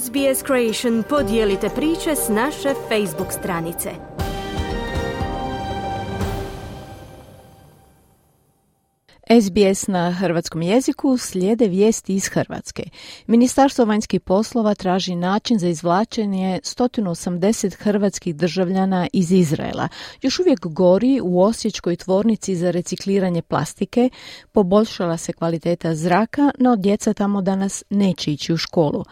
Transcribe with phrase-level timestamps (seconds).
[0.00, 3.90] SBS Creation podijelite priče s naše Facebook stranice.
[9.40, 12.82] SBS na hrvatskom jeziku slijede vijesti iz Hrvatske.
[13.26, 19.88] Ministarstvo vanjskih poslova traži način za izvlačenje 180 hrvatskih državljana iz Izraela.
[20.22, 24.10] Još uvijek gori u Osječkoj tvornici za recikliranje plastike,
[24.52, 29.04] poboljšala se kvaliteta zraka, no djeca tamo danas neće ići u školu.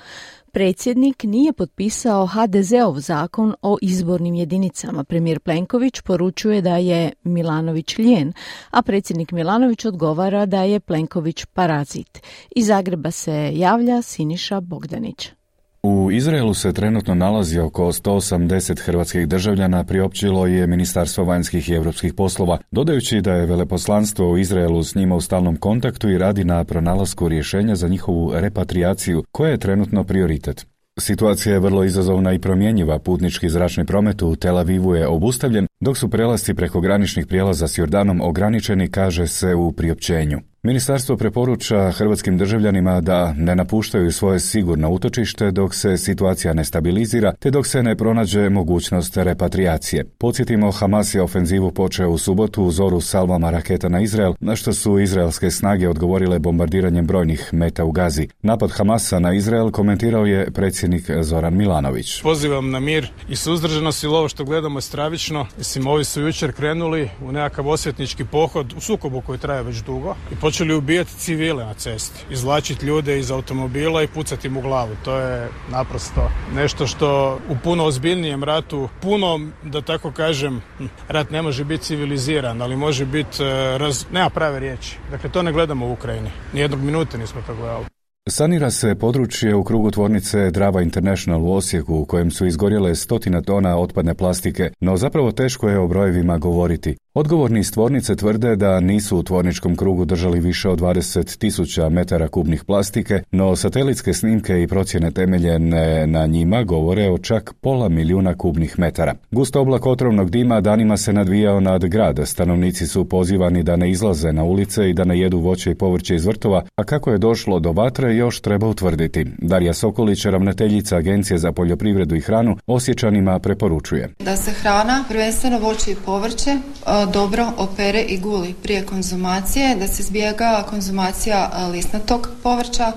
[0.53, 5.05] Predsjednik nije potpisao HDZ-ov zakon o izbornim jedinicama.
[5.05, 8.33] Premijer Plenković poručuje da je Milanović ljen,
[8.71, 12.21] a predsjednik Milanović odgovara da je Plenković parazit.
[12.57, 15.40] Iz Zagreba se javlja Siniša Bogdanić.
[15.83, 22.15] U Izraelu se trenutno nalazi oko 180 hrvatskih državljana, priopćilo je Ministarstvo vanjskih i europskih
[22.15, 26.65] poslova, dodajući da je veleposlanstvo u Izraelu s njima u stalnom kontaktu i radi na
[26.65, 30.67] pronalasku rješenja za njihovu repatriaciju, koja je trenutno prioritet.
[30.99, 32.99] Situacija je vrlo izazovna i promjenjiva.
[32.99, 37.79] Putnički zračni promet u Tel Avivu je obustavljen, dok su prelasci preko graničnih prijelaza s
[37.79, 40.41] Jordanom ograničeni, kaže se u priopćenju.
[40.63, 47.33] Ministarstvo preporuča hrvatskim državljanima da ne napuštaju svoje sigurno utočište dok se situacija ne stabilizira
[47.39, 50.05] te dok se ne pronađe mogućnost repatriacije.
[50.19, 54.73] Podsjetimo, Hamas je ofenzivu počeo u subotu u zoru salvama raketa na Izrael, na što
[54.73, 58.29] su izraelske snage odgovorile bombardiranjem brojnih meta u Gazi.
[58.43, 62.23] Napad Hamasa na Izrael komentirao je predsjednik Zoran Milanović.
[62.23, 65.47] Pozivam na mir i suzdržanost ili ovo što gledamo je stravično.
[65.59, 70.15] Mislim, ovi su jučer krenuli u nekakav osvetnički pohod u sukobu koji traje već dugo
[70.33, 74.97] i počeli ubijati civile na cesti, izvlačiti ljude iz automobila i pucati im u glavu.
[75.05, 80.63] To je naprosto nešto što u puno ozbiljnijem ratu, puno, da tako kažem,
[81.09, 84.05] rat ne može biti civiliziran, ali može biti, e, raz...
[84.13, 84.97] nema prave riječi.
[85.11, 86.31] Dakle, to ne gledamo u Ukrajini.
[86.53, 87.85] Nijednog minute nismo to gledali.
[88.29, 93.43] Sanira se područje u krugu tvornice Drava International u Osijeku u kojem su izgorjele stotina
[93.43, 96.97] tona otpadne plastike, no zapravo teško je o brojevima govoriti.
[97.15, 102.29] Odgovorni iz tvornice tvrde da nisu u tvorničkom krugu držali više od 20 tisuća metara
[102.29, 108.35] kubnih plastike, no satelitske snimke i procjene temeljene na njima govore o čak pola milijuna
[108.35, 109.15] kubnih metara.
[109.31, 112.21] Gust oblak otrovnog dima danima se nadvijao nad grad.
[112.25, 116.15] Stanovnici su pozivani da ne izlaze na ulice i da ne jedu voće i povrće
[116.15, 119.27] iz vrtova, a kako je došlo do vatre još treba utvrditi.
[119.39, 124.09] Darija Sokolić, ravnateljica Agencije za poljoprivredu i hranu, osjećanima preporučuje.
[124.19, 126.57] Da se hrana, prvenstveno voće i povrće,
[127.07, 132.93] dobro opere i guli prije konzumacije, da se izbjega konzumacija lisnatog povrća.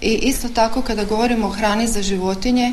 [0.00, 2.72] I isto tako kada govorimo o hrani za životinje,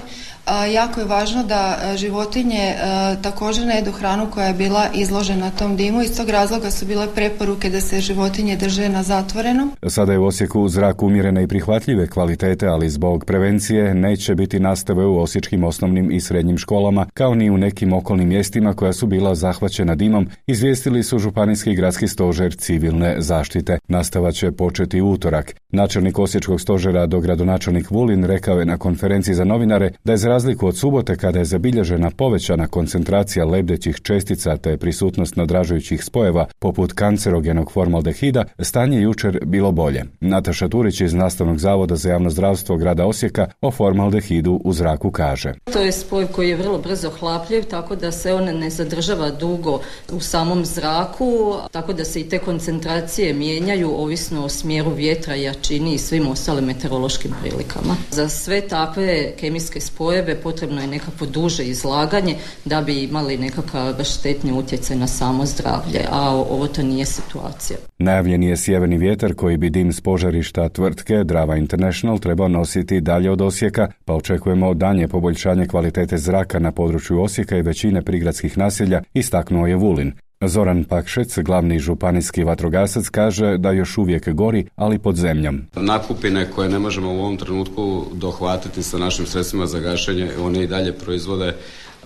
[0.74, 2.76] jako je važno da životinje
[3.22, 6.02] također ne jedu hranu koja je bila izložena tom dimu.
[6.02, 9.72] Iz tog razloga su bile preporuke da se životinje drže na zatvorenom.
[9.88, 15.06] Sada je u Osijeku zrak umjerene i prihvatljive kvalitete, ali zbog prevencije neće biti nastave
[15.06, 19.36] u osječkim osnovnim i srednjim školama, kao ni u nekim okolnim mjestima koja su bila
[19.36, 23.78] zahvaćena dimom, izvijestili su Županijski gradski stožer civilne zaštite.
[23.88, 25.56] Nastava će početi utorak.
[25.70, 30.68] Načelnik Osječkog stožera do gradonačelnik Vulin rekao je na konferenciji za novinare da je razliku
[30.68, 37.72] od subote kada je zabilježena povećana koncentracija lebdećih čestica te prisutnost nadražujućih spojeva poput kancerogenog
[37.72, 40.04] formaldehida, stanje jučer bilo bolje.
[40.20, 45.54] Nataša Turić iz Nastavnog zavoda za javno zdravstvo grada Osijeka o formaldehidu u zraku kaže.
[45.74, 49.80] To je spoj koji je vrlo brzo hlapljiv, tako da se on ne zadržava dugo
[50.12, 55.94] u samom zraku, tako da se i te koncentracije mijenjaju ovisno o smjeru vjetra jačini
[55.94, 57.96] i svim ostalim meteorološkim prilikama.
[58.12, 64.52] Za sve takve kemijske spojeve potrebno je nekakvo duže izlaganje da bi imali nekakav štetni
[64.52, 67.78] utjecaj na samo zdravlje, a ovo to nije situacija.
[68.00, 73.32] Najavljen je sjeverni vjetar koji bi dim s požarišta tvrtke Drava International trebao nositi dalje
[73.32, 79.02] od Osijeka, pa očekujemo danje poboljšanje kvalitete zraka na području Osijeka i većine prigradskih naselja,
[79.14, 80.14] istaknuo je Vulin.
[80.42, 85.62] Zoran Pakšec, glavni županijski vatrogasac, kaže da još uvijek gori, ali pod zemljom.
[85.76, 90.68] Nakupine koje ne možemo u ovom trenutku dohvatiti sa našim sredstvima za gašenje, one i
[90.68, 91.56] dalje proizvode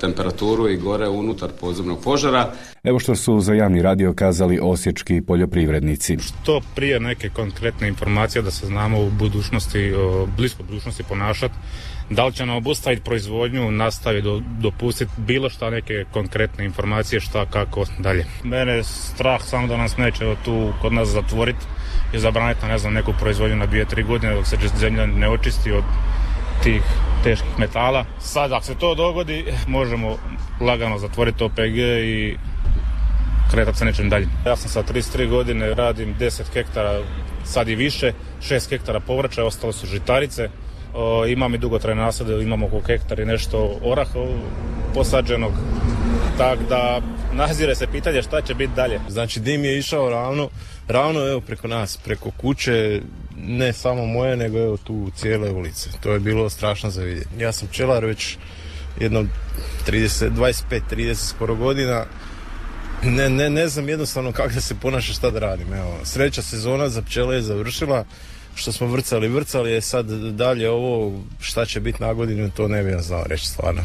[0.01, 2.51] temperaturu i gore unutar podzemnog požara.
[2.83, 6.17] Evo što su za javni radio kazali osječki poljoprivrednici.
[6.17, 9.93] Što prije neke konkretne informacije da se znamo u budućnosti,
[10.37, 11.55] blisko budućnosti ponašati,
[12.09, 14.27] da li će nam obustaviti proizvodnju, nastaviti
[14.59, 18.25] dopustiti bilo šta neke konkretne informacije šta kako dalje.
[18.43, 21.65] Mene strah samo da nas neće tu kod nas zatvoriti
[22.13, 25.71] i zabraniti ne znam neku proizvodnju na dvije, tri godine dok se zemlja ne očisti
[25.71, 25.83] od
[26.63, 26.81] tih
[27.23, 28.05] teških metala.
[28.19, 30.17] Sad ako se to dogodi možemo
[30.61, 32.37] lagano zatvoriti OPG i
[33.51, 34.27] kretati se nečem dalje.
[34.45, 36.99] Ja sam sa 33 godine, radim 10 hektara,
[37.43, 40.49] sad i više, 6 hektara povrća, ostalo su žitarice
[41.27, 44.19] imam i dugotrajne nasade, imamo oko hektar i nešto oraha
[44.93, 45.51] posađenog.
[46.37, 47.01] Tako da
[47.33, 48.99] nazire se pitanje šta će biti dalje.
[49.09, 50.49] Znači dim je išao ravno,
[50.87, 53.01] ravno evo preko nas, preko kuće,
[53.37, 55.89] ne samo moje, nego evo tu cijele ulice.
[56.03, 57.29] To je bilo strašno za vidjeti.
[57.39, 58.37] Ja sam pčelar već
[58.99, 59.25] jedno
[59.87, 60.29] 30,
[60.89, 62.05] 25-30 skoro godina.
[63.03, 65.73] Ne, ne, ne znam jednostavno kako da se ponaša šta da radim.
[65.73, 68.05] Evo, sreća sezona za pčele je završila.
[68.55, 72.83] Što smo vrcali, vrcali je sad dalje ovo šta će biti na godinu, to ne
[72.83, 73.81] bih znao reći stvarno.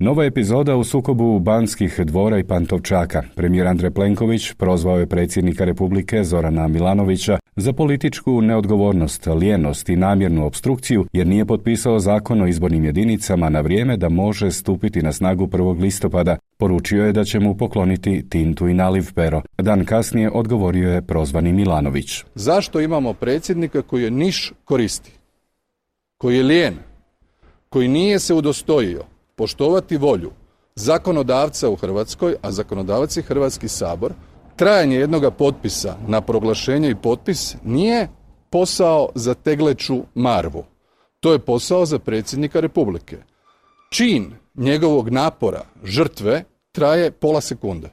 [0.00, 3.22] Nova epizoda u sukobu Banskih dvora i Pantovčaka.
[3.34, 10.46] Premijer Andrej Plenković prozvao je predsjednika Republike Zorana Milanovića za političku neodgovornost, lijenost i namjernu
[10.46, 15.46] obstrukciju jer nije potpisao zakon o izbornim jedinicama na vrijeme da može stupiti na snagu
[15.46, 15.80] 1.
[15.80, 16.36] listopada.
[16.58, 19.42] Poručio je da će mu pokloniti tintu i naliv pero.
[19.58, 22.24] Dan kasnije odgovorio je prozvani Milanović.
[22.34, 25.12] Zašto imamo predsjednika koji je niš koristi?
[26.16, 26.74] Koji je lijen?
[27.68, 29.04] Koji nije se udostojio
[29.36, 30.30] poštovati volju
[30.74, 34.12] zakonodavca u Hrvatskoj, a zakonodavac je Hrvatski sabor,
[34.56, 38.08] trajanje jednoga potpisa na proglašenje i potpis nije
[38.50, 40.64] posao za tegleću marvu.
[41.20, 43.16] To je posao za predsjednika Republike.
[43.90, 47.90] Čin njegovog napora, žrtve, traje pola sekunde.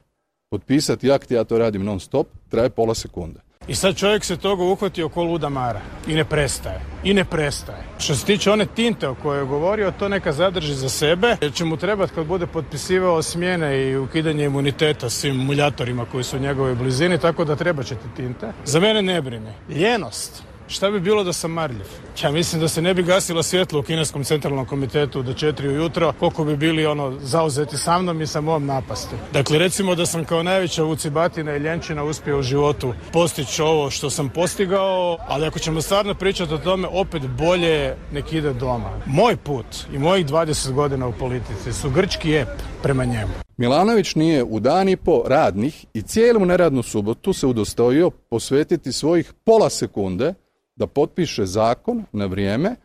[0.49, 3.39] Potpisati akt, ja to radim non stop, traje pola sekunde.
[3.67, 5.81] I sad čovjek se toga uhvatio ko luda mara.
[6.07, 6.81] I ne prestaje.
[7.03, 7.83] I ne prestaje.
[7.97, 11.37] Što se tiče one tinte o kojoj je govorio, to neka zadrži za sebe.
[11.41, 16.37] Jer će mu trebati kad bude potpisivao smjene i ukidanje imuniteta svim muljatorima koji su
[16.37, 18.51] u njegovoj blizini, tako da treba će ti tinte.
[18.65, 19.53] Za mene ne brine.
[19.69, 20.43] Ljenost.
[20.67, 21.85] Šta bi bilo da sam marljiv?
[22.23, 26.13] Ja mislim da se ne bi gasilo svjetlo u Kineskom centralnom komitetu do četiri ujutro,
[26.19, 29.15] koliko bi bili ono zauzeti sa mnom i sa mom napasti.
[29.33, 34.09] Dakle, recimo da sam kao najveća vucibatina i ljenčina uspio u životu postići ovo što
[34.09, 38.89] sam postigao, ali ako ćemo stvarno pričati o tome, opet bolje nek ide doma.
[39.05, 42.49] Moj put i mojih 20 godina u politici su grčki ep
[42.83, 43.33] prema njemu.
[43.57, 49.33] Milanović nije u dan i po radnih i cijelu neradnu subotu se udostojio posvetiti svojih
[49.43, 50.33] pola sekunde
[50.75, 52.75] da potpiše zakon na vrijeme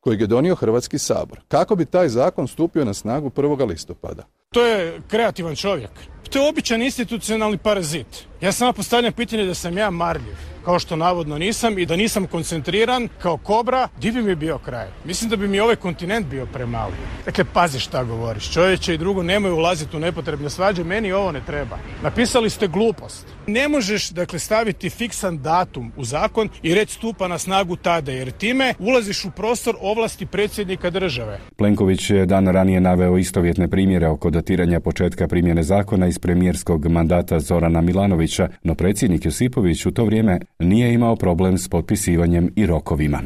[0.00, 1.40] kojeg je donio Hrvatski sabor.
[1.48, 3.68] Kako bi taj zakon stupio na snagu 1.
[3.68, 4.22] listopada?
[4.52, 5.90] To je kreativan čovjek.
[6.30, 8.26] To je običan institucionalni parazit.
[8.40, 12.26] Ja samo postavljam pitanje da sam ja marljiv kao što navodno nisam i da nisam
[12.26, 14.86] koncentriran kao kobra, di bi mi bio kraj?
[15.04, 16.94] Mislim da bi mi ovaj kontinent bio premali.
[17.24, 18.52] Dakle, pazi šta govoriš.
[18.52, 21.78] Čovječe i drugo nemoj ulaziti u nepotrebne svađe, meni ovo ne treba.
[22.02, 23.26] Napisali ste glupost.
[23.46, 28.30] Ne možeš, dakle, staviti fiksan datum u zakon i reći stupa na snagu tada, jer
[28.30, 31.40] time ulaziš u prostor ovlasti predsjednika države.
[31.56, 37.40] Plenković je dan ranije naveo istovjetne primjere oko datiranja početka primjene zakona iz premijerskog mandata
[37.40, 43.22] Zorana Milanovića, no predsjednik Josipović u to vrijeme nije imao problem s potpisivanjem i rokovima.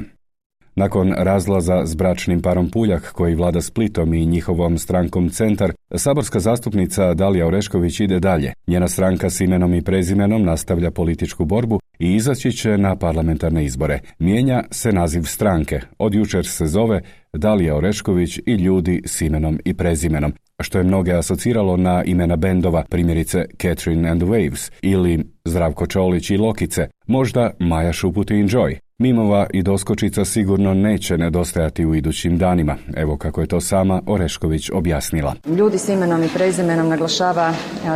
[0.77, 7.15] Nakon razlaza s bračnim parom Puljak koji vlada Splitom i njihovom strankom Centar, saborska zastupnica
[7.15, 8.53] Dalija Orešković ide dalje.
[8.67, 14.00] Njena stranka s imenom i prezimenom nastavlja političku borbu i izaći će na parlamentarne izbore.
[14.19, 15.81] Mijenja se naziv stranke.
[15.98, 17.00] Od jučer se zove
[17.32, 20.32] Dalija Orešković i ljudi s imenom i prezimenom,
[20.62, 26.37] što je mnoge asociralo na imena bendova, primjerice Catherine and Waves ili Zdravko Čolić i
[26.37, 28.86] Lokice, možda Maja Šuput i.
[28.98, 34.70] Mimova i doskočica sigurno neće nedostajati u idućim danima, evo kako je to sama Orešković
[34.70, 35.34] objasnila.
[35.46, 37.53] Ljudi s imenom i prezimenom naglašava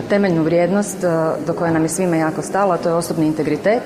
[0.09, 1.01] temeljnu vrijednost
[1.47, 3.83] do koje nam je svima jako stalo, a to je osobni integritet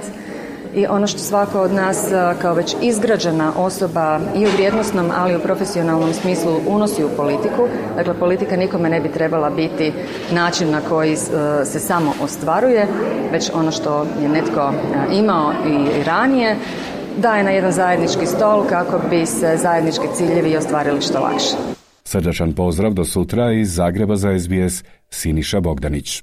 [0.74, 2.06] i ono što svako od nas
[2.42, 7.68] kao već izgrađena osoba i u vrijednosnom, ali i u profesionalnom smislu unosi u politiku.
[7.96, 9.92] Dakle, politika nikome ne bi trebala biti
[10.32, 11.16] način na koji
[11.64, 12.86] se samo ostvaruje,
[13.32, 14.72] već ono što je netko
[15.12, 16.56] imao i ranije,
[17.18, 21.56] daje na jedan zajednički stol kako bi se zajednički ciljevi ostvarili što lakše.
[22.04, 26.22] Srdačan pozdrav do sutra iz Zagreba za SBS Siniša Bogdanić.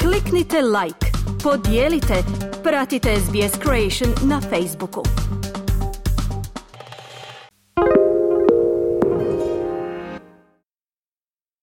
[0.00, 1.06] Kliknite like,
[1.42, 2.14] podijelite,
[2.62, 5.02] pratite SBS Creation na Facebooku.